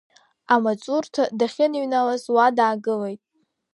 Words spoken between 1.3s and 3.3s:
дахьыныҩналаз уа даагылеит.